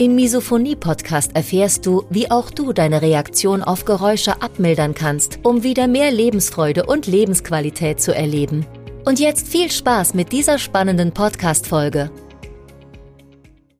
Im 0.00 0.14
Misophonie-Podcast 0.14 1.36
erfährst 1.36 1.84
du, 1.84 2.04
wie 2.08 2.30
auch 2.30 2.50
du 2.50 2.72
deine 2.72 3.02
Reaktion 3.02 3.62
auf 3.62 3.84
Geräusche 3.84 4.40
abmildern 4.40 4.94
kannst, 4.94 5.40
um 5.42 5.62
wieder 5.62 5.88
mehr 5.88 6.10
Lebensfreude 6.10 6.86
und 6.86 7.06
Lebensqualität 7.06 8.00
zu 8.00 8.14
erleben. 8.14 8.64
Und 9.04 9.20
jetzt 9.20 9.46
viel 9.46 9.70
Spaß 9.70 10.14
mit 10.14 10.32
dieser 10.32 10.56
spannenden 10.56 11.12
Podcast-Folge. 11.12 12.10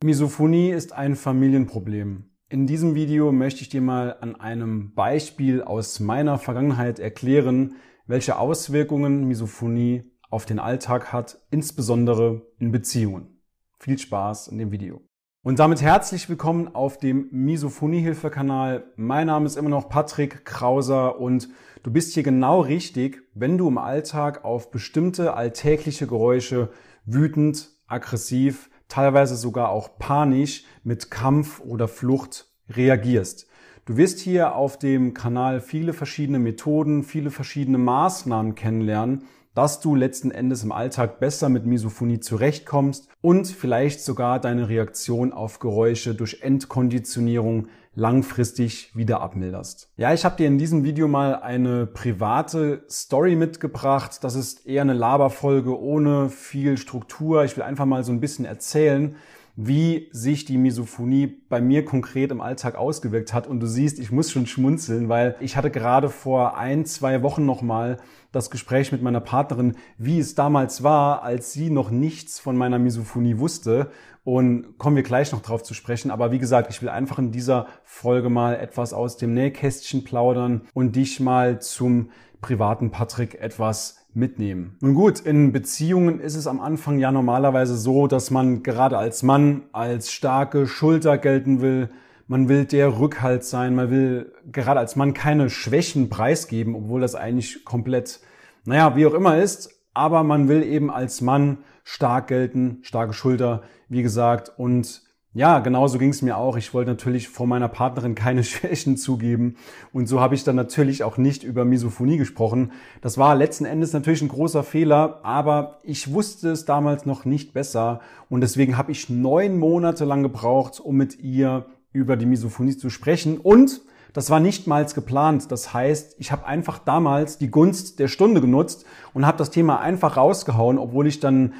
Misophonie 0.03 0.69
ist 0.69 0.93
ein 0.93 1.15
Familienproblem. 1.15 2.25
In 2.49 2.67
diesem 2.67 2.93
Video 2.93 3.31
möchte 3.31 3.63
ich 3.63 3.69
dir 3.69 3.81
mal 3.81 4.15
an 4.21 4.35
einem 4.35 4.93
Beispiel 4.93 5.63
aus 5.63 5.99
meiner 5.99 6.37
Vergangenheit 6.37 6.99
erklären, 6.99 7.77
welche 8.05 8.37
Auswirkungen 8.37 9.27
Misophonie 9.27 10.03
auf 10.29 10.45
den 10.45 10.59
Alltag 10.59 11.11
hat, 11.11 11.39
insbesondere 11.49 12.45
in 12.59 12.71
Beziehungen. 12.71 13.41
Viel 13.79 13.97
Spaß 13.97 14.49
in 14.49 14.59
dem 14.59 14.71
Video. 14.71 15.01
Und 15.43 15.57
damit 15.57 15.81
herzlich 15.81 16.29
willkommen 16.29 16.75
auf 16.75 16.99
dem 16.99 17.27
Misophonie-Hilfe-Kanal. 17.31 18.83
Mein 18.95 19.25
Name 19.25 19.47
ist 19.47 19.55
immer 19.55 19.69
noch 19.69 19.89
Patrick 19.89 20.45
Krauser 20.45 21.19
und 21.19 21.49
du 21.81 21.89
bist 21.91 22.13
hier 22.13 22.21
genau 22.21 22.61
richtig, 22.61 23.23
wenn 23.33 23.57
du 23.57 23.67
im 23.67 23.79
Alltag 23.79 24.45
auf 24.45 24.69
bestimmte 24.69 25.33
alltägliche 25.33 26.05
Geräusche 26.05 26.69
wütend, 27.05 27.71
aggressiv, 27.87 28.69
teilweise 28.87 29.35
sogar 29.35 29.69
auch 29.69 29.97
panisch 29.97 30.63
mit 30.83 31.09
Kampf 31.09 31.59
oder 31.59 31.87
Flucht 31.87 32.51
reagierst. 32.69 33.47
Du 33.85 33.97
wirst 33.97 34.19
hier 34.19 34.53
auf 34.53 34.77
dem 34.77 35.15
Kanal 35.15 35.59
viele 35.59 35.93
verschiedene 35.93 36.37
Methoden, 36.37 37.01
viele 37.01 37.31
verschiedene 37.31 37.79
Maßnahmen 37.79 38.53
kennenlernen, 38.53 39.23
dass 39.53 39.79
du 39.79 39.95
letzten 39.95 40.31
Endes 40.31 40.63
im 40.63 40.71
Alltag 40.71 41.19
besser 41.19 41.49
mit 41.49 41.65
Misophonie 41.65 42.19
zurechtkommst 42.19 43.09
und 43.21 43.47
vielleicht 43.47 44.01
sogar 44.01 44.39
deine 44.39 44.69
Reaktion 44.69 45.33
auf 45.33 45.59
Geräusche 45.59 46.15
durch 46.15 46.39
Entkonditionierung 46.41 47.67
langfristig 47.93 48.95
wieder 48.95 49.21
abmilderst. 49.21 49.89
Ja, 49.97 50.13
ich 50.13 50.23
habe 50.23 50.37
dir 50.37 50.47
in 50.47 50.57
diesem 50.57 50.83
Video 50.83 51.07
mal 51.07 51.35
eine 51.35 51.85
private 51.85 52.85
Story 52.89 53.35
mitgebracht. 53.35 54.23
Das 54.23 54.35
ist 54.35 54.65
eher 54.65 54.81
eine 54.81 54.93
Laberfolge 54.93 55.77
ohne 55.77 56.29
viel 56.29 56.77
Struktur. 56.77 57.43
Ich 57.43 57.57
will 57.57 57.63
einfach 57.63 57.85
mal 57.85 58.03
so 58.03 58.13
ein 58.13 58.21
bisschen 58.21 58.45
erzählen, 58.45 59.15
wie 59.63 60.09
sich 60.11 60.45
die 60.45 60.57
Misophonie 60.57 61.27
bei 61.27 61.61
mir 61.61 61.85
konkret 61.85 62.31
im 62.31 62.41
Alltag 62.41 62.75
ausgewirkt 62.75 63.31
hat. 63.31 63.45
Und 63.45 63.59
du 63.59 63.67
siehst, 63.67 63.99
ich 63.99 64.11
muss 64.11 64.31
schon 64.31 64.47
schmunzeln, 64.47 65.07
weil 65.07 65.35
ich 65.39 65.55
hatte 65.55 65.69
gerade 65.69 66.09
vor 66.09 66.57
ein, 66.57 66.85
zwei 66.85 67.21
Wochen 67.21 67.45
nochmal 67.45 67.97
das 68.31 68.49
Gespräch 68.49 68.91
mit 68.91 69.03
meiner 69.03 69.19
Partnerin, 69.19 69.75
wie 69.97 70.19
es 70.19 70.33
damals 70.33 70.81
war, 70.81 71.21
als 71.21 71.53
sie 71.53 71.69
noch 71.69 71.91
nichts 71.91 72.39
von 72.39 72.57
meiner 72.57 72.79
Misophonie 72.79 73.37
wusste. 73.37 73.91
Und 74.23 74.77
kommen 74.77 74.95
wir 74.95 75.03
gleich 75.03 75.31
noch 75.31 75.41
drauf 75.41 75.61
zu 75.63 75.73
sprechen. 75.73 76.11
Aber 76.11 76.31
wie 76.31 76.39
gesagt, 76.39 76.71
ich 76.71 76.81
will 76.81 76.89
einfach 76.89 77.19
in 77.19 77.31
dieser 77.31 77.67
Folge 77.83 78.29
mal 78.29 78.55
etwas 78.55 78.93
aus 78.93 79.17
dem 79.17 79.33
Nähkästchen 79.33 80.03
plaudern 80.03 80.61
und 80.73 80.95
dich 80.95 81.19
mal 81.19 81.61
zum 81.61 82.09
privaten 82.41 82.89
Patrick 82.89 83.35
etwas 83.35 84.00
mitnehmen. 84.13 84.75
Nun 84.81 84.93
gut, 84.93 85.19
in 85.19 85.51
Beziehungen 85.51 86.19
ist 86.19 86.35
es 86.35 86.47
am 86.47 86.59
Anfang 86.59 86.99
ja 86.99 87.11
normalerweise 87.11 87.77
so, 87.77 88.07
dass 88.07 88.31
man 88.31 88.63
gerade 88.63 88.97
als 88.97 89.23
Mann 89.23 89.63
als 89.71 90.11
starke 90.11 90.67
Schulter 90.67 91.17
gelten 91.17 91.61
will. 91.61 91.89
Man 92.27 92.49
will 92.49 92.65
der 92.65 92.99
Rückhalt 92.99 93.43
sein. 93.43 93.75
Man 93.75 93.89
will 93.89 94.31
gerade 94.51 94.79
als 94.79 94.95
Mann 94.95 95.13
keine 95.13 95.49
Schwächen 95.49 96.09
preisgeben, 96.09 96.75
obwohl 96.75 97.01
das 97.01 97.15
eigentlich 97.15 97.65
komplett, 97.65 98.19
naja, 98.65 98.95
wie 98.95 99.05
auch 99.05 99.13
immer 99.13 99.37
ist. 99.37 99.69
Aber 99.93 100.23
man 100.23 100.47
will 100.47 100.63
eben 100.63 100.89
als 100.89 101.21
Mann 101.21 101.59
stark 101.83 102.27
gelten, 102.27 102.79
starke 102.83 103.13
Schulter, 103.13 103.63
wie 103.89 104.01
gesagt, 104.01 104.51
und 104.57 105.01
ja, 105.33 105.59
genauso 105.59 105.97
ging 105.97 106.09
es 106.09 106.21
mir 106.21 106.35
auch. 106.35 106.57
Ich 106.57 106.73
wollte 106.73 106.91
natürlich 106.91 107.29
vor 107.29 107.47
meiner 107.47 107.69
Partnerin 107.69 108.15
keine 108.15 108.43
Schwächen 108.45 108.97
zugeben. 108.97 109.55
Und 109.93 110.07
so 110.07 110.19
habe 110.19 110.35
ich 110.35 110.43
dann 110.43 110.57
natürlich 110.57 111.03
auch 111.03 111.17
nicht 111.17 111.43
über 111.43 111.63
Misophonie 111.63 112.17
gesprochen. 112.17 112.73
Das 113.01 113.17
war 113.17 113.35
letzten 113.35 113.63
Endes 113.63 113.93
natürlich 113.93 114.21
ein 114.21 114.27
großer 114.27 114.63
Fehler, 114.63 115.21
aber 115.23 115.79
ich 115.83 116.11
wusste 116.11 116.49
es 116.49 116.65
damals 116.65 117.05
noch 117.05 117.23
nicht 117.23 117.53
besser. 117.53 118.01
Und 118.29 118.41
deswegen 118.41 118.77
habe 118.77 118.91
ich 118.91 119.09
neun 119.09 119.57
Monate 119.57 120.03
lang 120.03 120.21
gebraucht, 120.21 120.81
um 120.81 120.97
mit 120.97 121.19
ihr 121.19 121.65
über 121.93 122.17
die 122.17 122.25
Misophonie 122.25 122.75
zu 122.75 122.89
sprechen. 122.89 123.37
Und 123.37 123.81
das 124.11 124.29
war 124.29 124.41
nicht 124.41 124.67
mal 124.67 124.85
geplant. 124.85 125.49
Das 125.49 125.73
heißt, 125.73 126.15
ich 126.19 126.33
habe 126.33 126.45
einfach 126.45 126.79
damals 126.79 127.37
die 127.37 127.49
Gunst 127.49 127.99
der 127.99 128.09
Stunde 128.09 128.41
genutzt 128.41 128.85
und 129.13 129.25
habe 129.25 129.37
das 129.37 129.51
Thema 129.51 129.79
einfach 129.79 130.17
rausgehauen, 130.17 130.77
obwohl 130.77 131.07
ich 131.07 131.21
dann 131.21 131.53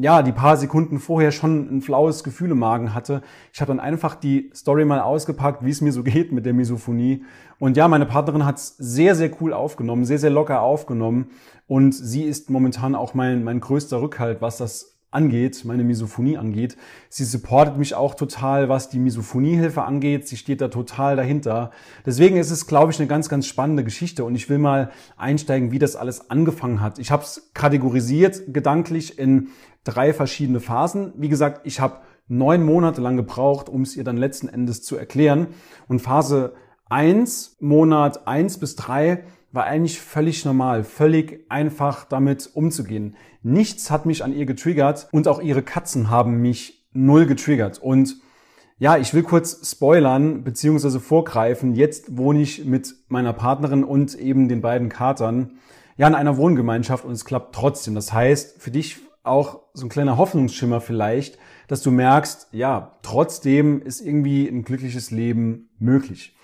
ja, 0.00 0.22
die 0.22 0.30
paar 0.30 0.56
Sekunden 0.56 1.00
vorher 1.00 1.32
schon 1.32 1.76
ein 1.76 1.82
flaues 1.82 2.22
Gefühl 2.22 2.52
im 2.52 2.60
Magen 2.60 2.94
hatte. 2.94 3.20
Ich 3.52 3.60
habe 3.60 3.72
dann 3.72 3.80
einfach 3.80 4.14
die 4.14 4.50
Story 4.54 4.84
mal 4.84 5.00
ausgepackt, 5.00 5.64
wie 5.64 5.70
es 5.70 5.80
mir 5.80 5.92
so 5.92 6.02
geht 6.04 6.30
mit 6.30 6.46
der 6.46 6.54
Misophonie. 6.54 7.24
Und 7.58 7.76
ja, 7.76 7.88
meine 7.88 8.06
Partnerin 8.06 8.44
hat 8.44 8.58
es 8.58 8.76
sehr, 8.78 9.16
sehr 9.16 9.30
cool 9.40 9.52
aufgenommen, 9.52 10.04
sehr, 10.04 10.20
sehr 10.20 10.30
locker 10.30 10.62
aufgenommen. 10.62 11.30
Und 11.66 11.92
sie 11.92 12.22
ist 12.22 12.48
momentan 12.48 12.94
auch 12.94 13.14
mein, 13.14 13.42
mein 13.42 13.58
größter 13.58 14.00
Rückhalt, 14.00 14.40
was 14.40 14.56
das 14.56 14.97
angeht, 15.10 15.64
meine 15.64 15.84
Misophonie 15.84 16.36
angeht. 16.36 16.76
Sie 17.08 17.24
supportet 17.24 17.78
mich 17.78 17.94
auch 17.94 18.14
total, 18.14 18.68
was 18.68 18.90
die 18.90 18.98
Misophoniehilfe 18.98 19.82
angeht. 19.82 20.28
Sie 20.28 20.36
steht 20.36 20.60
da 20.60 20.68
total 20.68 21.16
dahinter. 21.16 21.70
Deswegen 22.04 22.36
ist 22.36 22.50
es, 22.50 22.66
glaube 22.66 22.92
ich, 22.92 22.98
eine 22.98 23.08
ganz, 23.08 23.28
ganz 23.28 23.46
spannende 23.46 23.84
Geschichte 23.84 24.24
und 24.24 24.34
ich 24.34 24.48
will 24.50 24.58
mal 24.58 24.90
einsteigen, 25.16 25.72
wie 25.72 25.78
das 25.78 25.96
alles 25.96 26.30
angefangen 26.30 26.80
hat. 26.80 26.98
Ich 26.98 27.10
habe 27.10 27.22
es 27.22 27.50
kategorisiert 27.54 28.52
gedanklich 28.52 29.18
in 29.18 29.48
drei 29.84 30.12
verschiedene 30.12 30.60
Phasen. 30.60 31.12
Wie 31.16 31.28
gesagt, 31.28 31.62
ich 31.64 31.80
habe 31.80 32.00
neun 32.28 32.62
Monate 32.62 33.00
lang 33.00 33.16
gebraucht, 33.16 33.68
um 33.68 33.82
es 33.82 33.96
ihr 33.96 34.04
dann 34.04 34.18
letzten 34.18 34.48
Endes 34.48 34.82
zu 34.82 34.96
erklären. 34.96 35.48
Und 35.88 36.00
Phase 36.00 36.52
eins 36.90 37.56
Monat 37.60 38.26
eins 38.26 38.58
bis 38.58 38.76
drei 38.76 39.24
war 39.58 39.64
eigentlich 39.64 40.00
völlig 40.00 40.44
normal, 40.44 40.84
völlig 40.84 41.44
einfach 41.48 42.04
damit 42.04 42.48
umzugehen. 42.54 43.16
Nichts 43.42 43.90
hat 43.90 44.06
mich 44.06 44.22
an 44.22 44.32
ihr 44.32 44.46
getriggert 44.46 45.08
und 45.10 45.26
auch 45.26 45.42
ihre 45.42 45.62
Katzen 45.62 46.10
haben 46.10 46.40
mich 46.40 46.86
null 46.92 47.26
getriggert. 47.26 47.78
Und 47.82 48.18
ja, 48.78 48.98
ich 48.98 49.14
will 49.14 49.24
kurz 49.24 49.68
spoilern 49.68 50.44
bzw. 50.44 51.00
vorgreifen. 51.00 51.74
Jetzt 51.74 52.16
wohne 52.16 52.40
ich 52.40 52.66
mit 52.66 52.94
meiner 53.08 53.32
Partnerin 53.32 53.82
und 53.82 54.14
eben 54.14 54.48
den 54.48 54.60
beiden 54.60 54.90
Katern 54.90 55.58
ja 55.96 56.06
in 56.06 56.14
einer 56.14 56.36
Wohngemeinschaft 56.36 57.04
und 57.04 57.10
es 57.10 57.24
klappt 57.24 57.52
trotzdem. 57.52 57.96
Das 57.96 58.12
heißt, 58.12 58.62
für 58.62 58.70
dich 58.70 58.98
auch 59.24 59.62
so 59.74 59.86
ein 59.86 59.88
kleiner 59.88 60.18
Hoffnungsschimmer 60.18 60.80
vielleicht, 60.80 61.36
dass 61.66 61.82
du 61.82 61.90
merkst, 61.90 62.50
ja, 62.52 62.96
trotzdem 63.02 63.82
ist 63.82 64.02
irgendwie 64.02 64.46
ein 64.46 64.62
glückliches 64.62 65.10
Leben 65.10 65.68
möglich. 65.80 66.36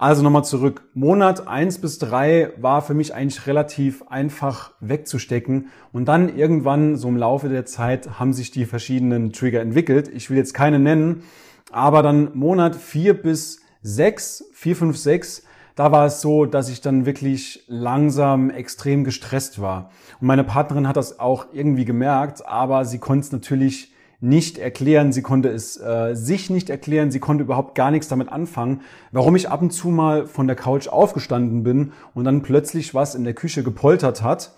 Also 0.00 0.22
nochmal 0.22 0.46
zurück. 0.46 0.84
Monat 0.94 1.46
eins 1.46 1.76
bis 1.76 1.98
drei 1.98 2.54
war 2.56 2.80
für 2.80 2.94
mich 2.94 3.14
eigentlich 3.14 3.46
relativ 3.46 4.02
einfach 4.08 4.72
wegzustecken. 4.80 5.66
Und 5.92 6.06
dann 6.06 6.34
irgendwann, 6.34 6.96
so 6.96 7.06
im 7.08 7.18
Laufe 7.18 7.50
der 7.50 7.66
Zeit, 7.66 8.18
haben 8.18 8.32
sich 8.32 8.50
die 8.50 8.64
verschiedenen 8.64 9.30
Trigger 9.34 9.60
entwickelt. 9.60 10.08
Ich 10.08 10.30
will 10.30 10.38
jetzt 10.38 10.54
keine 10.54 10.78
nennen, 10.78 11.24
aber 11.70 12.02
dann 12.02 12.30
Monat 12.32 12.76
vier 12.76 13.12
bis 13.12 13.60
sechs, 13.82 14.42
vier, 14.54 14.74
fünf, 14.74 14.96
sechs, 14.96 15.44
da 15.74 15.92
war 15.92 16.06
es 16.06 16.22
so, 16.22 16.46
dass 16.46 16.70
ich 16.70 16.80
dann 16.80 17.04
wirklich 17.04 17.64
langsam 17.68 18.48
extrem 18.48 19.04
gestresst 19.04 19.60
war. 19.60 19.90
Und 20.18 20.28
meine 20.28 20.44
Partnerin 20.44 20.88
hat 20.88 20.96
das 20.96 21.20
auch 21.20 21.48
irgendwie 21.52 21.84
gemerkt, 21.84 22.46
aber 22.46 22.86
sie 22.86 23.00
konnte 23.00 23.26
es 23.26 23.32
natürlich 23.32 23.92
nicht 24.20 24.58
erklären, 24.58 25.12
sie 25.12 25.22
konnte 25.22 25.48
es 25.48 25.80
äh, 25.80 26.14
sich 26.14 26.50
nicht 26.50 26.68
erklären, 26.68 27.10
sie 27.10 27.20
konnte 27.20 27.44
überhaupt 27.44 27.74
gar 27.74 27.90
nichts 27.90 28.08
damit 28.08 28.28
anfangen, 28.28 28.82
warum 29.12 29.34
ich 29.34 29.48
ab 29.48 29.62
und 29.62 29.70
zu 29.70 29.88
mal 29.88 30.26
von 30.26 30.46
der 30.46 30.56
Couch 30.56 30.88
aufgestanden 30.88 31.62
bin 31.62 31.92
und 32.14 32.24
dann 32.24 32.42
plötzlich 32.42 32.94
was 32.94 33.14
in 33.14 33.24
der 33.24 33.34
Küche 33.34 33.62
gepoltert 33.62 34.22
hat. 34.22 34.52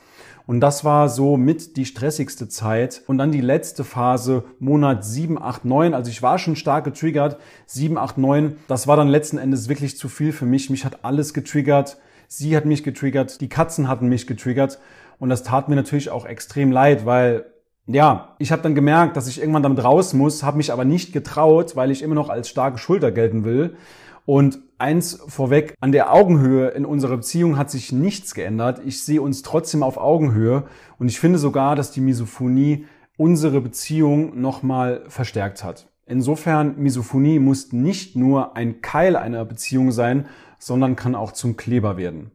Und 0.46 0.60
das 0.60 0.84
war 0.84 1.08
so 1.08 1.36
mit 1.36 1.76
die 1.76 1.84
stressigste 1.84 2.48
Zeit. 2.48 3.02
Und 3.06 3.18
dann 3.18 3.30
die 3.30 3.40
letzte 3.40 3.84
Phase, 3.84 4.44
Monat 4.58 5.04
7, 5.04 5.40
8, 5.40 5.64
9. 5.64 5.94
Also 5.94 6.10
ich 6.10 6.20
war 6.20 6.38
schon 6.38 6.56
stark 6.56 6.84
getriggert. 6.84 7.38
7, 7.66 7.96
8, 7.96 8.18
9. 8.18 8.56
Das 8.66 8.88
war 8.88 8.96
dann 8.96 9.08
letzten 9.08 9.38
Endes 9.38 9.68
wirklich 9.68 9.96
zu 9.96 10.08
viel 10.08 10.32
für 10.32 10.46
mich. 10.46 10.68
Mich 10.68 10.84
hat 10.84 11.04
alles 11.04 11.32
getriggert. 11.32 11.98
Sie 12.26 12.56
hat 12.56 12.64
mich 12.64 12.82
getriggert. 12.82 13.40
Die 13.40 13.48
Katzen 13.48 13.86
hatten 13.86 14.08
mich 14.08 14.26
getriggert. 14.26 14.80
Und 15.20 15.28
das 15.28 15.44
tat 15.44 15.68
mir 15.68 15.76
natürlich 15.76 16.10
auch 16.10 16.26
extrem 16.26 16.72
leid, 16.72 17.06
weil 17.06 17.46
ja, 17.92 18.34
ich 18.38 18.52
habe 18.52 18.62
dann 18.62 18.74
gemerkt, 18.74 19.16
dass 19.16 19.28
ich 19.28 19.40
irgendwann 19.40 19.62
damit 19.62 19.82
raus 19.84 20.14
muss, 20.14 20.42
habe 20.42 20.56
mich 20.56 20.72
aber 20.72 20.84
nicht 20.84 21.12
getraut, 21.12 21.76
weil 21.76 21.90
ich 21.90 22.02
immer 22.02 22.14
noch 22.14 22.28
als 22.28 22.48
starke 22.48 22.78
Schulter 22.78 23.12
gelten 23.12 23.44
will. 23.44 23.76
Und 24.24 24.60
eins 24.78 25.20
vorweg, 25.26 25.74
an 25.80 25.92
der 25.92 26.12
Augenhöhe 26.12 26.68
in 26.68 26.86
unserer 26.86 27.16
Beziehung 27.16 27.56
hat 27.56 27.70
sich 27.70 27.92
nichts 27.92 28.34
geändert. 28.34 28.80
Ich 28.84 29.02
sehe 29.02 29.20
uns 29.20 29.42
trotzdem 29.42 29.82
auf 29.82 29.96
Augenhöhe 29.96 30.64
und 30.98 31.08
ich 31.08 31.18
finde 31.18 31.38
sogar, 31.38 31.74
dass 31.74 31.90
die 31.90 32.00
Misophonie 32.00 32.86
unsere 33.16 33.60
Beziehung 33.60 34.40
nochmal 34.40 35.02
verstärkt 35.08 35.64
hat. 35.64 35.88
Insofern, 36.06 36.76
Misophonie 36.78 37.38
muss 37.38 37.72
nicht 37.72 38.16
nur 38.16 38.56
ein 38.56 38.80
Keil 38.80 39.16
einer 39.16 39.44
Beziehung 39.44 39.92
sein, 39.92 40.26
sondern 40.58 40.96
kann 40.96 41.14
auch 41.14 41.32
zum 41.32 41.56
Kleber 41.56 41.96
werden. 41.96 42.30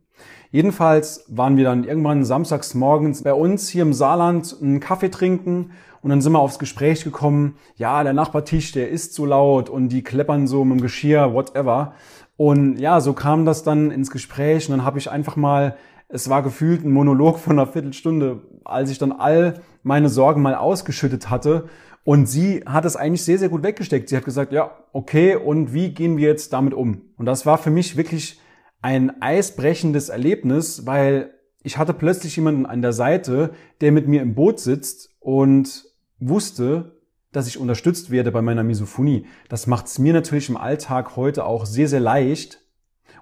Jedenfalls 0.52 1.26
waren 1.28 1.58
wir 1.58 1.66
dann 1.66 1.84
irgendwann 1.84 2.24
samstags 2.24 2.74
morgens 2.74 3.24
bei 3.24 3.34
uns 3.34 3.70
hier 3.70 3.82
im 3.82 3.94
Saarland 3.94 4.56
einen 4.62 4.80
Kaffee 4.80 5.10
trinken 5.10 5.72
und 6.02 6.10
dann 6.10 6.22
sind 6.22 6.32
wir 6.32 6.40
aufs 6.40 6.60
Gespräch 6.60 7.04
gekommen, 7.04 7.56
ja, 7.76 8.04
der 8.04 8.14
Nachbartisch, 8.14 8.72
der 8.72 8.90
ist 8.90 9.14
so 9.14 9.26
laut 9.26 9.70
und 9.70 9.90
die 9.90 10.04
kleppern 10.04 10.48
so 10.48 10.64
mit 10.64 10.80
dem 10.80 10.82
Geschirr, 10.82 11.34
whatever. 11.34 11.94
Und 12.38 12.78
ja, 12.78 13.02
so 13.02 13.14
kam 13.14 13.46
das 13.46 13.64
dann 13.64 13.92
ins 13.92 14.12
Gespräch 14.12 14.70
und 14.70 14.78
dann 14.78 14.86
habe 14.86 15.00
ich 15.00 15.12
einfach 15.12 15.36
mal, 15.36 15.76
es 16.08 16.30
war 16.30 16.44
gefühlt 16.44 16.86
ein 16.86 16.92
Monolog 16.92 17.40
von 17.40 17.60
einer 17.60 17.68
Viertelstunde, 17.68 18.42
als 18.64 18.90
ich 18.90 19.00
dann 19.00 19.12
all 19.12 19.62
meine 19.84 20.08
Sorgen 20.08 20.42
mal 20.42 20.56
ausgeschüttet 20.56 21.30
hatte. 21.30 21.68
Und 22.06 22.28
sie 22.28 22.64
hat 22.66 22.86
es 22.86 22.96
eigentlich 22.96 23.26
sehr, 23.26 23.38
sehr 23.38 23.50
gut 23.50 23.64
weggesteckt. 23.64 24.08
Sie 24.08 24.16
hat 24.16 24.24
gesagt, 24.24 24.54
ja, 24.54 24.72
okay, 24.94 25.36
und 25.36 25.74
wie 25.74 25.90
gehen 25.90 26.16
wir 26.16 26.30
jetzt 26.30 26.54
damit 26.54 26.74
um? 26.74 27.02
Und 27.18 27.26
das 27.26 27.46
war 27.46 27.58
für 27.58 27.72
mich 27.72 27.98
wirklich 27.98 28.40
ein 28.82 29.22
eisbrechendes 29.22 30.10
Erlebnis, 30.10 30.86
weil 30.86 31.34
ich 31.64 31.78
hatte 31.78 31.94
plötzlich 31.94 32.36
jemanden 32.36 32.66
an 32.66 32.82
der 32.82 32.94
Seite, 32.94 33.52
der 33.82 33.92
mit 33.92 34.08
mir 34.08 34.22
im 34.22 34.36
Boot 34.36 34.60
sitzt 34.60 35.16
und 35.20 35.86
wusste, 36.20 36.98
dass 37.32 37.48
ich 37.48 37.60
unterstützt 37.60 38.10
werde 38.10 38.32
bei 38.32 38.42
meiner 38.42 38.64
Misophonie. 38.64 39.26
Das 39.50 39.68
macht 39.68 39.88
es 39.88 40.00
mir 40.00 40.14
natürlich 40.14 40.50
im 40.50 40.58
Alltag 40.58 41.16
heute 41.16 41.46
auch 41.46 41.66
sehr, 41.66 41.88
sehr 41.88 42.00
leicht. 42.00 42.62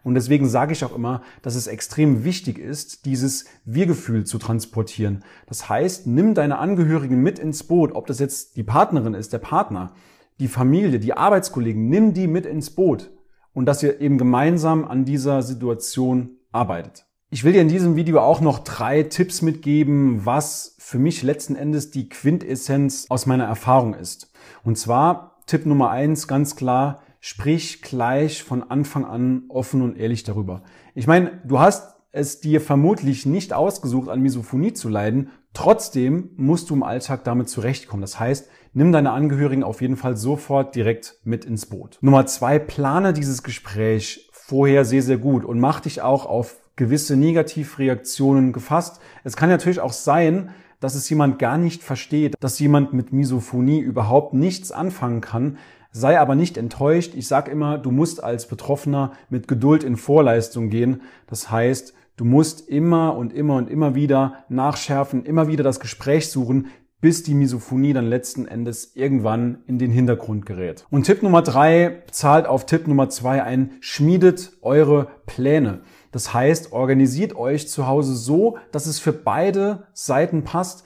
Und 0.03 0.13
deswegen 0.13 0.47
sage 0.47 0.73
ich 0.73 0.85
auch 0.85 0.95
immer, 0.95 1.23
dass 1.41 1.55
es 1.55 1.65
extrem 1.65 2.23
wichtig 2.23 2.59
ist, 2.59 3.05
dieses 3.07 3.45
Wir-Gefühl 3.65 4.23
zu 4.23 4.37
transportieren. 4.37 5.23
Das 5.47 5.67
heißt, 5.67 6.05
nimm 6.05 6.35
deine 6.35 6.59
Angehörigen 6.59 7.23
mit 7.23 7.39
ins 7.39 7.63
Boot, 7.63 7.93
ob 7.93 8.05
das 8.05 8.19
jetzt 8.19 8.55
die 8.55 8.63
Partnerin 8.63 9.15
ist, 9.15 9.33
der 9.33 9.39
Partner, 9.39 9.93
die 10.39 10.47
Familie, 10.47 10.99
die 10.99 11.13
Arbeitskollegen, 11.13 11.89
nimm 11.89 12.13
die 12.13 12.27
mit 12.27 12.45
ins 12.45 12.69
Boot 12.69 13.09
und 13.55 13.65
dass 13.65 13.81
ihr 13.81 13.99
eben 13.99 14.19
gemeinsam 14.19 14.85
an 14.85 15.05
dieser 15.05 15.41
Situation 15.41 16.37
arbeitet. 16.51 17.05
Ich 17.31 17.43
will 17.43 17.53
dir 17.53 17.61
in 17.61 17.69
diesem 17.69 17.95
Video 17.95 18.19
auch 18.19 18.39
noch 18.39 18.59
drei 18.59 19.01
Tipps 19.01 19.41
mitgeben, 19.41 20.25
was 20.25 20.75
für 20.77 20.99
mich 20.99 21.23
letzten 21.23 21.55
Endes 21.55 21.89
die 21.89 22.07
Quintessenz 22.07 23.07
aus 23.09 23.25
meiner 23.25 23.45
Erfahrung 23.45 23.95
ist. 23.95 24.31
Und 24.63 24.77
zwar 24.77 25.41
Tipp 25.47 25.65
Nummer 25.65 25.89
eins, 25.89 26.27
ganz 26.27 26.55
klar, 26.55 27.01
sprich 27.19 27.81
gleich 27.81 28.43
von 28.43 28.61
Anfang 28.61 29.05
an 29.05 29.45
offen 29.49 29.81
und 29.81 29.97
ehrlich 29.97 30.23
darüber. 30.23 30.61
Ich 30.93 31.07
meine, 31.07 31.41
du 31.43 31.59
hast 31.59 31.95
es 32.11 32.39
dir 32.39 32.61
vermutlich 32.61 33.25
nicht 33.25 33.51
ausgesucht, 33.51 34.09
an 34.09 34.21
Misophonie 34.21 34.73
zu 34.73 34.87
leiden. 34.89 35.29
Trotzdem 35.55 36.29
musst 36.35 36.69
du 36.69 36.75
im 36.75 36.83
Alltag 36.83 37.23
damit 37.23 37.49
zurechtkommen. 37.49 38.01
Das 38.01 38.19
heißt, 38.19 38.49
nimm 38.73 38.91
deine 38.91 39.11
Angehörigen 39.11 39.63
auf 39.63 39.81
jeden 39.81 39.95
Fall 39.95 40.17
sofort 40.17 40.75
direkt 40.75 41.17
mit 41.23 41.45
ins 41.45 41.65
Boot. 41.65 41.97
Nummer 42.01 42.25
zwei, 42.25 42.59
plane 42.59 43.13
dieses 43.13 43.41
Gespräch 43.41 44.29
vorher 44.31 44.85
sehr, 44.85 45.01
sehr 45.01 45.17
gut 45.17 45.45
und 45.45 45.59
mach 45.59 45.79
dich 45.79 46.01
auch 46.01 46.25
auf 46.25 46.57
gewisse 46.75 47.15
Negativreaktionen 47.15 48.51
gefasst. 48.51 48.99
Es 49.23 49.37
kann 49.37 49.49
natürlich 49.49 49.79
auch 49.79 49.93
sein, 49.93 50.49
dass 50.81 50.93
es 50.93 51.09
jemand 51.09 51.39
gar 51.39 51.57
nicht 51.57 51.81
versteht, 51.81 52.35
dass 52.41 52.59
jemand 52.59 52.93
mit 52.93 53.13
Misophonie 53.13 53.79
überhaupt 53.79 54.33
nichts 54.33 54.73
anfangen 54.73 55.21
kann. 55.21 55.57
Sei 55.91 56.19
aber 56.19 56.35
nicht 56.35 56.57
enttäuscht. 56.57 57.13
Ich 57.15 57.29
sage 57.29 57.49
immer, 57.49 57.77
du 57.77 57.91
musst 57.91 58.21
als 58.21 58.47
Betroffener 58.47 59.13
mit 59.29 59.47
Geduld 59.47 59.85
in 59.85 59.95
Vorleistung 59.95 60.69
gehen. 60.69 61.01
Das 61.27 61.49
heißt, 61.49 61.93
du 62.15 62.25
musst 62.25 62.67
immer 62.67 63.15
und 63.15 63.33
immer 63.33 63.55
und 63.55 63.69
immer 63.69 63.95
wieder 63.95 64.45
nachschärfen, 64.49 65.25
immer 65.25 65.47
wieder 65.47 65.63
das 65.63 65.79
Gespräch 65.79 66.29
suchen, 66.29 66.67
bis 67.01 67.21
die 67.21 67.35
Misophonie 67.35 67.93
dann 67.93 68.07
letzten 68.07 68.47
Endes 68.47 68.95
irgendwann 68.95 69.59
in 69.67 69.77
den 69.77 69.91
Hintergrund 69.91 70.45
gerät. 70.45 70.85
Und 70.89 71.03
Tipp 71.03 71.21
Nummer 71.21 71.43
drei 71.43 72.03
zahlt 72.09 72.47
auf 72.47 72.65
Tipp 72.65 72.87
Nummer 72.87 73.09
zwei 73.09 73.43
ein, 73.43 73.73
schmiedet 73.79 74.53
eure 74.61 75.09
Pläne. 75.27 75.81
Das 76.11 76.33
heißt, 76.33 76.71
organisiert 76.71 77.35
euch 77.35 77.67
zu 77.67 77.87
Hause 77.87 78.15
so, 78.15 78.57
dass 78.71 78.87
es 78.87 78.99
für 78.99 79.13
beide 79.13 79.87
Seiten 79.93 80.43
passt. 80.43 80.85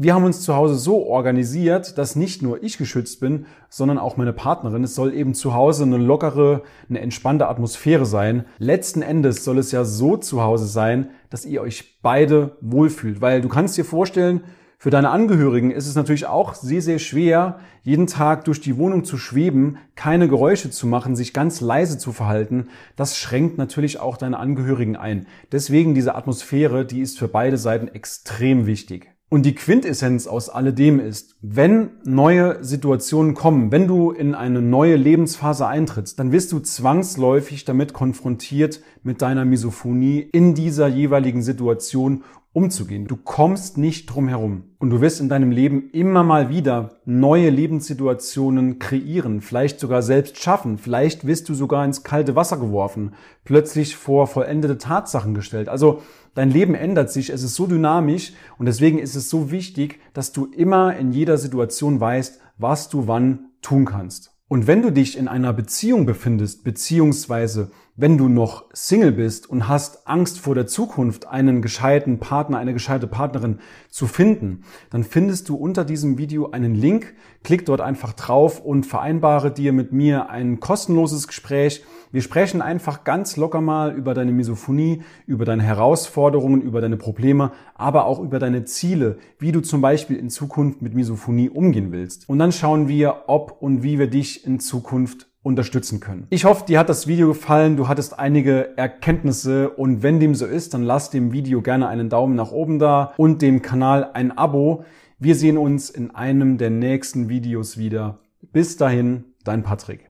Wir 0.00 0.14
haben 0.14 0.22
uns 0.22 0.42
zu 0.42 0.54
Hause 0.54 0.76
so 0.76 1.04
organisiert, 1.08 1.98
dass 1.98 2.14
nicht 2.14 2.40
nur 2.40 2.62
ich 2.62 2.78
geschützt 2.78 3.18
bin, 3.18 3.46
sondern 3.68 3.98
auch 3.98 4.16
meine 4.16 4.32
Partnerin. 4.32 4.84
Es 4.84 4.94
soll 4.94 5.12
eben 5.12 5.34
zu 5.34 5.54
Hause 5.54 5.82
eine 5.82 5.96
lockere, 5.96 6.62
eine 6.88 7.00
entspannte 7.00 7.48
Atmosphäre 7.48 8.06
sein. 8.06 8.44
Letzten 8.58 9.02
Endes 9.02 9.42
soll 9.42 9.58
es 9.58 9.72
ja 9.72 9.84
so 9.84 10.16
zu 10.16 10.40
Hause 10.40 10.66
sein, 10.66 11.10
dass 11.30 11.44
ihr 11.44 11.62
euch 11.62 12.00
beide 12.00 12.56
wohlfühlt. 12.60 13.20
Weil 13.20 13.40
du 13.40 13.48
kannst 13.48 13.76
dir 13.76 13.84
vorstellen, 13.84 14.42
für 14.78 14.90
deine 14.90 15.10
Angehörigen 15.10 15.72
ist 15.72 15.88
es 15.88 15.96
natürlich 15.96 16.26
auch 16.26 16.54
sehr, 16.54 16.80
sehr 16.80 17.00
schwer, 17.00 17.58
jeden 17.82 18.06
Tag 18.06 18.44
durch 18.44 18.60
die 18.60 18.76
Wohnung 18.76 19.02
zu 19.02 19.18
schweben, 19.18 19.78
keine 19.96 20.28
Geräusche 20.28 20.70
zu 20.70 20.86
machen, 20.86 21.16
sich 21.16 21.34
ganz 21.34 21.60
leise 21.60 21.98
zu 21.98 22.12
verhalten. 22.12 22.68
Das 22.94 23.18
schränkt 23.18 23.58
natürlich 23.58 23.98
auch 23.98 24.16
deine 24.16 24.38
Angehörigen 24.38 24.94
ein. 24.94 25.26
Deswegen 25.50 25.96
diese 25.96 26.14
Atmosphäre, 26.14 26.86
die 26.86 27.00
ist 27.00 27.18
für 27.18 27.26
beide 27.26 27.58
Seiten 27.58 27.88
extrem 27.88 28.66
wichtig. 28.66 29.17
Und 29.30 29.44
die 29.44 29.54
Quintessenz 29.54 30.26
aus 30.26 30.48
alledem 30.48 31.00
ist, 31.00 31.36
wenn 31.42 31.90
neue 32.04 32.64
Situationen 32.64 33.34
kommen, 33.34 33.70
wenn 33.70 33.86
du 33.86 34.10
in 34.10 34.34
eine 34.34 34.62
neue 34.62 34.96
Lebensphase 34.96 35.66
eintrittst, 35.66 36.18
dann 36.18 36.32
wirst 36.32 36.50
du 36.52 36.60
zwangsläufig 36.60 37.66
damit 37.66 37.92
konfrontiert 37.92 38.80
mit 39.02 39.20
deiner 39.20 39.44
Misophonie 39.44 40.20
in 40.20 40.54
dieser 40.54 40.88
jeweiligen 40.88 41.42
Situation 41.42 42.24
umzugehen. 42.54 43.06
Du 43.06 43.16
kommst 43.16 43.76
nicht 43.76 44.06
drum 44.06 44.28
herum. 44.28 44.64
Und 44.78 44.90
du 44.90 45.00
wirst 45.00 45.20
in 45.20 45.28
deinem 45.28 45.50
Leben 45.50 45.90
immer 45.92 46.24
mal 46.24 46.48
wieder 46.48 46.96
neue 47.04 47.50
Lebenssituationen 47.50 48.78
kreieren, 48.78 49.42
vielleicht 49.42 49.78
sogar 49.78 50.02
selbst 50.02 50.42
schaffen. 50.42 50.78
Vielleicht 50.78 51.26
wirst 51.26 51.48
du 51.48 51.54
sogar 51.54 51.84
ins 51.84 52.02
kalte 52.02 52.34
Wasser 52.34 52.56
geworfen, 52.56 53.12
plötzlich 53.44 53.94
vor 53.96 54.26
vollendete 54.26 54.78
Tatsachen 54.78 55.34
gestellt. 55.34 55.68
Also 55.68 56.00
dein 56.38 56.52
Leben 56.52 56.76
ändert 56.76 57.10
sich, 57.10 57.30
es 57.30 57.42
ist 57.42 57.56
so 57.56 57.66
dynamisch 57.66 58.32
und 58.58 58.66
deswegen 58.66 59.00
ist 59.00 59.16
es 59.16 59.28
so 59.28 59.50
wichtig, 59.50 59.98
dass 60.14 60.30
du 60.30 60.46
immer 60.46 60.96
in 60.96 61.10
jeder 61.10 61.36
Situation 61.36 61.98
weißt, 61.98 62.40
was 62.58 62.88
du 62.88 63.08
wann 63.08 63.50
tun 63.60 63.84
kannst. 63.84 64.30
Und 64.46 64.68
wenn 64.68 64.80
du 64.80 64.92
dich 64.92 65.18
in 65.18 65.26
einer 65.26 65.52
Beziehung 65.52 66.06
befindest, 66.06 66.62
beziehungsweise 66.62 67.72
wenn 68.00 68.16
du 68.16 68.28
noch 68.28 68.66
Single 68.72 69.10
bist 69.10 69.50
und 69.50 69.66
hast 69.66 70.06
Angst 70.06 70.38
vor 70.38 70.54
der 70.54 70.68
Zukunft, 70.68 71.26
einen 71.26 71.62
gescheiten 71.62 72.20
Partner, 72.20 72.58
eine 72.58 72.72
gescheite 72.72 73.08
Partnerin 73.08 73.58
zu 73.90 74.06
finden, 74.06 74.62
dann 74.90 75.02
findest 75.02 75.48
du 75.48 75.56
unter 75.56 75.84
diesem 75.84 76.16
Video 76.16 76.52
einen 76.52 76.76
Link. 76.76 77.16
Klick 77.42 77.66
dort 77.66 77.80
einfach 77.80 78.12
drauf 78.12 78.64
und 78.64 78.86
vereinbare 78.86 79.50
dir 79.50 79.72
mit 79.72 79.92
mir 79.92 80.30
ein 80.30 80.60
kostenloses 80.60 81.26
Gespräch. 81.26 81.82
Wir 82.12 82.22
sprechen 82.22 82.62
einfach 82.62 83.02
ganz 83.02 83.36
locker 83.36 83.60
mal 83.60 83.92
über 83.96 84.14
deine 84.14 84.30
Misophonie, 84.30 85.02
über 85.26 85.44
deine 85.44 85.64
Herausforderungen, 85.64 86.62
über 86.62 86.80
deine 86.80 86.98
Probleme, 86.98 87.50
aber 87.74 88.06
auch 88.06 88.20
über 88.20 88.38
deine 88.38 88.64
Ziele, 88.64 89.18
wie 89.40 89.50
du 89.50 89.60
zum 89.60 89.80
Beispiel 89.80 90.18
in 90.18 90.30
Zukunft 90.30 90.82
mit 90.82 90.94
Misophonie 90.94 91.50
umgehen 91.50 91.90
willst. 91.90 92.28
Und 92.28 92.38
dann 92.38 92.52
schauen 92.52 92.86
wir, 92.86 93.24
ob 93.26 93.60
und 93.60 93.82
wie 93.82 93.98
wir 93.98 94.08
dich 94.08 94.46
in 94.46 94.60
Zukunft 94.60 95.26
unterstützen 95.48 95.98
können. 95.98 96.26
Ich 96.28 96.44
hoffe, 96.44 96.66
dir 96.66 96.78
hat 96.78 96.90
das 96.90 97.06
Video 97.06 97.28
gefallen, 97.28 97.78
du 97.78 97.88
hattest 97.88 98.18
einige 98.18 98.76
Erkenntnisse 98.76 99.70
und 99.70 100.02
wenn 100.02 100.20
dem 100.20 100.34
so 100.34 100.44
ist, 100.44 100.74
dann 100.74 100.82
lass 100.82 101.08
dem 101.08 101.32
Video 101.32 101.62
gerne 101.62 101.88
einen 101.88 102.10
Daumen 102.10 102.36
nach 102.36 102.52
oben 102.52 102.78
da 102.78 103.14
und 103.16 103.40
dem 103.40 103.62
Kanal 103.62 104.10
ein 104.12 104.36
Abo. 104.36 104.84
Wir 105.18 105.34
sehen 105.34 105.56
uns 105.56 105.88
in 105.88 106.14
einem 106.14 106.58
der 106.58 106.70
nächsten 106.70 107.30
Videos 107.30 107.78
wieder. 107.78 108.18
Bis 108.52 108.76
dahin, 108.76 109.24
dein 109.42 109.62
Patrick. 109.62 110.06